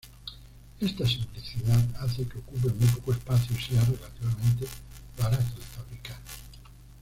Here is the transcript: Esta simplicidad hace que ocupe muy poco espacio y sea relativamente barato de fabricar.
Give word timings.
Esta 0.79 1.05
simplicidad 1.05 1.77
hace 1.99 2.27
que 2.27 2.39
ocupe 2.39 2.73
muy 2.73 2.87
poco 2.87 3.11
espacio 3.11 3.55
y 3.55 3.61
sea 3.61 3.85
relativamente 3.85 4.65
barato 5.15 5.55
de 5.59 5.61
fabricar. 5.61 6.19